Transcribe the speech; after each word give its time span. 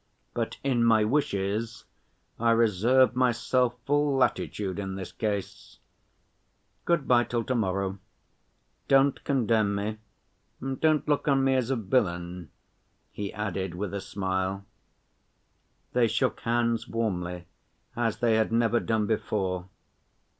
But 0.33 0.57
in 0.63 0.83
my 0.83 1.03
wishes 1.03 1.85
I 2.39 2.49
reserve 2.53 3.15
myself 3.15 3.75
full 3.85 4.15
latitude 4.17 4.79
in 4.79 4.95
this 4.95 5.11
case. 5.11 5.77
Good‐by 6.87 7.29
till 7.29 7.43
to‐morrow. 7.43 7.99
Don't 8.87 9.23
condemn 9.23 9.75
me, 9.75 9.99
and 10.59 10.81
don't 10.81 11.07
look 11.07 11.27
on 11.27 11.43
me 11.43 11.53
as 11.53 11.69
a 11.69 11.75
villain," 11.75 12.49
he 13.11 13.31
added 13.31 13.75
with 13.75 13.93
a 13.93 14.01
smile. 14.01 14.65
They 15.93 16.07
shook 16.07 16.39
hands 16.39 16.87
warmly 16.87 17.45
as 17.95 18.17
they 18.21 18.37
had 18.37 18.51
never 18.51 18.79
done 18.79 19.05
before. 19.05 19.69